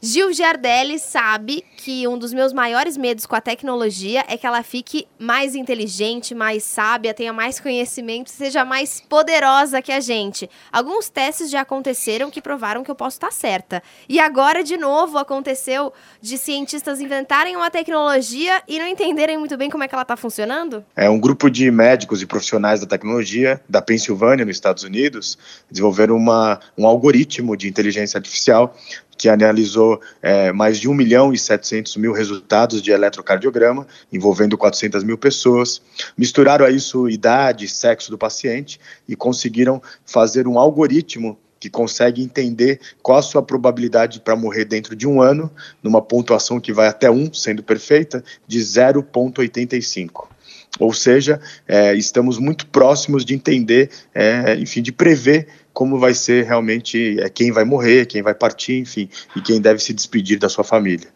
Gil 0.00 0.32
Giardelli 0.32 0.96
sabe 0.96 1.64
que 1.76 2.06
um 2.06 2.16
dos 2.16 2.32
meus 2.32 2.52
maiores 2.52 2.96
medos 2.96 3.26
com 3.26 3.34
a 3.34 3.40
tecnologia 3.40 4.24
é 4.28 4.36
que 4.36 4.46
ela 4.46 4.62
fique 4.62 5.08
mais 5.18 5.56
inteligente, 5.56 6.36
mais 6.36 6.62
sábia, 6.62 7.12
tenha 7.12 7.32
mais 7.32 7.58
conhecimento, 7.58 8.30
seja 8.30 8.64
mais 8.64 9.00
poderosa 9.00 9.82
que 9.82 9.90
a 9.90 9.98
gente. 9.98 10.48
Alguns 10.70 11.08
testes 11.08 11.50
já 11.50 11.62
aconteceram 11.62 12.30
que 12.30 12.40
provaram 12.40 12.84
que 12.84 12.90
eu 12.92 12.94
posso 12.94 13.16
estar 13.16 13.32
certa. 13.32 13.82
E 14.08 14.20
agora, 14.20 14.62
de 14.62 14.76
novo, 14.76 15.18
aconteceu 15.18 15.92
de 16.22 16.38
cientistas 16.38 17.00
inventarem 17.00 17.56
uma 17.56 17.68
tecnologia 17.68 18.62
e 18.68 18.78
não 18.78 18.86
entenderem 18.86 19.36
muito 19.36 19.56
bem 19.56 19.68
como 19.68 19.82
é 19.82 19.88
que 19.88 19.96
ela 19.96 20.02
está 20.02 20.16
funcionando? 20.16 20.84
É 20.94 21.10
um 21.10 21.18
grupo 21.18 21.50
de 21.50 21.68
médicos 21.72 22.22
e 22.22 22.26
profissionais 22.26 22.78
da 22.78 22.86
tecnologia 22.86 23.60
da 23.68 23.82
Pensilvânia, 23.82 24.44
nos 24.44 24.54
Estados 24.54 24.84
Unidos, 24.84 25.36
desenvolveram 25.68 26.14
uma, 26.14 26.60
um 26.78 26.86
algoritmo 26.86 27.56
de 27.56 27.66
inteligência 27.66 28.16
artificial 28.16 28.76
que 29.18 29.28
analisou 29.28 30.00
é, 30.22 30.52
mais 30.52 30.78
de 30.78 30.88
1 30.88 30.94
milhão 30.94 31.32
e 31.32 31.38
700 31.38 31.96
mil 31.96 32.12
resultados 32.12 32.80
de 32.80 32.92
eletrocardiograma, 32.92 33.86
envolvendo 34.12 34.56
400 34.56 35.02
mil 35.02 35.18
pessoas. 35.18 35.82
Misturaram 36.16 36.64
a 36.64 36.70
isso 36.70 37.08
idade, 37.08 37.66
sexo 37.66 38.10
do 38.10 38.16
paciente 38.16 38.80
e 39.08 39.16
conseguiram 39.16 39.82
fazer 40.06 40.46
um 40.46 40.58
algoritmo 40.58 41.36
que 41.60 41.68
consegue 41.68 42.22
entender 42.22 42.80
qual 43.02 43.18
a 43.18 43.22
sua 43.22 43.42
probabilidade 43.42 44.20
para 44.20 44.36
morrer 44.36 44.64
dentro 44.64 44.94
de 44.94 45.08
um 45.08 45.20
ano, 45.20 45.50
numa 45.82 46.00
pontuação 46.00 46.60
que 46.60 46.72
vai 46.72 46.86
até 46.86 47.10
1, 47.10 47.34
sendo 47.34 47.64
perfeita, 47.64 48.22
de 48.46 48.60
0,85. 48.60 50.28
Ou 50.78 50.92
seja, 50.92 51.40
é, 51.66 51.94
estamos 51.94 52.38
muito 52.38 52.66
próximos 52.66 53.24
de 53.24 53.34
entender, 53.34 53.90
é, 54.14 54.56
enfim, 54.56 54.82
de 54.82 54.92
prever 54.92 55.48
como 55.72 55.98
vai 55.98 56.14
ser 56.14 56.44
realmente 56.44 57.20
é, 57.20 57.28
quem 57.28 57.52
vai 57.52 57.64
morrer, 57.64 58.06
quem 58.06 58.22
vai 58.22 58.34
partir, 58.34 58.78
enfim, 58.78 59.08
e 59.36 59.40
quem 59.40 59.60
deve 59.60 59.80
se 59.82 59.92
despedir 59.92 60.38
da 60.38 60.48
sua 60.48 60.64
família. 60.64 61.08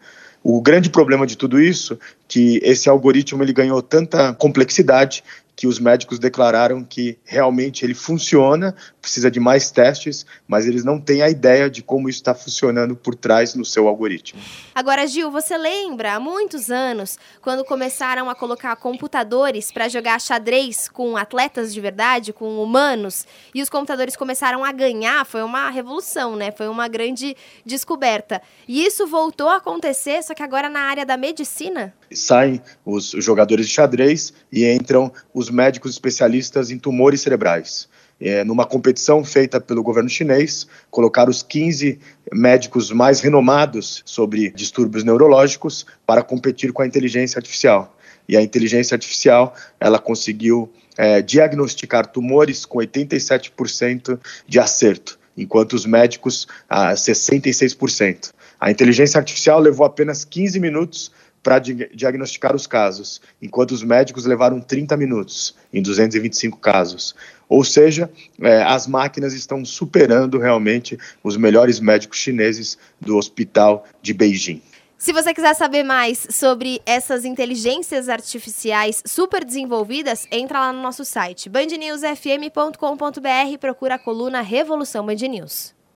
O 0.43 0.61
grande 0.61 0.89
problema 0.89 1.25
de 1.25 1.37
tudo 1.37 1.59
isso, 1.61 1.97
que 2.27 2.59
esse 2.63 2.89
algoritmo 2.89 3.41
ele 3.41 3.53
ganhou 3.53 3.81
tanta 3.81 4.33
complexidade 4.33 5.23
que 5.55 5.67
os 5.67 5.79
médicos 5.79 6.19
declararam 6.19 6.83
que 6.83 7.17
realmente 7.23 7.85
ele 7.85 7.93
funciona, 7.93 8.75
precisa 9.03 9.29
de 9.29 9.39
mais 9.39 9.69
testes, 9.69 10.25
mas 10.47 10.65
eles 10.65 10.83
não 10.83 10.99
têm 10.99 11.21
a 11.21 11.29
ideia 11.29 11.69
de 11.69 11.83
como 11.83 12.09
isso 12.09 12.17
está 12.19 12.33
funcionando 12.33 12.95
por 12.95 13.13
trás 13.13 13.53
no 13.53 13.63
seu 13.63 13.87
algoritmo. 13.87 14.41
Agora, 14.73 15.05
Gil, 15.05 15.29
você 15.29 15.55
lembra 15.55 16.13
há 16.13 16.19
muitos 16.19 16.71
anos 16.71 17.19
quando 17.39 17.63
começaram 17.63 18.31
a 18.31 18.33
colocar 18.35 18.75
computadores 18.77 19.71
para 19.71 19.87
jogar 19.87 20.19
xadrez 20.19 20.89
com 20.89 21.15
atletas 21.15 21.71
de 21.71 21.79
verdade, 21.79 22.33
com 22.33 22.63
humanos, 22.63 23.27
e 23.53 23.61
os 23.61 23.69
computadores 23.69 24.15
começaram 24.15 24.65
a 24.65 24.71
ganhar? 24.71 25.23
Foi 25.23 25.43
uma 25.43 25.69
revolução, 25.69 26.35
né? 26.35 26.51
Foi 26.51 26.67
uma 26.67 26.87
grande 26.87 27.35
descoberta. 27.63 28.41
E 28.67 28.83
isso 28.83 29.05
voltou 29.05 29.49
a 29.49 29.57
acontecer, 29.57 30.23
só 30.23 30.33
que 30.33 30.41
agora 30.41 30.67
na 30.67 30.79
área 30.79 31.05
da 31.05 31.15
medicina? 31.15 31.93
Saem 32.11 32.61
os 32.83 33.11
jogadores 33.11 33.67
de 33.67 33.73
xadrez 33.73 34.33
e 34.51 34.65
entram 34.65 35.11
os 35.33 35.43
os 35.43 35.49
médicos 35.49 35.91
especialistas 35.91 36.71
em 36.71 36.79
tumores 36.79 37.21
cerebrais. 37.21 37.89
É, 38.25 38.41
numa 38.45 38.65
competição 38.65 39.21
feita 39.21 39.59
pelo 39.59 39.83
governo 39.83 40.07
chinês, 40.07 40.65
colocaram 40.89 41.29
os 41.29 41.43
15 41.43 41.99
médicos 42.31 42.89
mais 42.89 43.19
renomados 43.19 44.01
sobre 44.05 44.49
distúrbios 44.51 45.03
neurológicos 45.03 45.85
para 46.05 46.23
competir 46.23 46.71
com 46.71 46.81
a 46.81 46.87
inteligência 46.87 47.37
artificial. 47.37 47.93
E 48.29 48.37
a 48.37 48.41
inteligência 48.41 48.95
artificial 48.95 49.53
ela 49.77 49.99
conseguiu 49.99 50.71
é, 50.97 51.21
diagnosticar 51.21 52.07
tumores 52.07 52.65
com 52.65 52.77
87% 52.79 54.17
de 54.47 54.57
acerto, 54.57 55.19
enquanto 55.35 55.73
os 55.73 55.85
médicos, 55.85 56.47
a 56.69 56.93
66%. 56.93 58.31
A 58.57 58.71
inteligência 58.71 59.17
artificial 59.17 59.59
levou 59.59 59.85
apenas 59.85 60.23
15 60.23 60.61
minutos 60.61 61.11
para 61.43 61.59
diagnosticar 61.59 62.55
os 62.55 62.65
casos, 62.65 63.21
enquanto 63.41 63.71
os 63.71 63.83
médicos 63.83 64.25
levaram 64.25 64.61
30 64.61 64.95
minutos 64.95 65.53
em 65.73 65.81
225 65.81 66.57
casos. 66.57 67.13
Ou 67.49 67.65
seja, 67.65 68.09
é, 68.41 68.63
as 68.63 68.87
máquinas 68.87 69.33
estão 69.33 69.65
superando 69.65 70.39
realmente 70.39 70.97
os 71.21 71.35
melhores 71.35 71.81
médicos 71.81 72.17
chineses 72.17 72.77
do 72.99 73.17
hospital 73.17 73.85
de 74.01 74.13
Beijing. 74.13 74.61
Se 74.97 75.11
você 75.11 75.33
quiser 75.33 75.53
saber 75.53 75.83
mais 75.83 76.25
sobre 76.29 76.81
essas 76.85 77.25
inteligências 77.25 78.07
artificiais 78.07 79.03
super 79.05 79.43
desenvolvidas, 79.43 80.25
entra 80.31 80.61
lá 80.61 80.71
no 80.71 80.81
nosso 80.81 81.03
site 81.03 81.49
bandnewsfm.com.br 81.49 83.51
e 83.51 83.57
procura 83.57 83.95
a 83.95 83.99
coluna 83.99 84.41
Revolução 84.41 85.05
Band 85.05 85.15
News. 85.15 85.75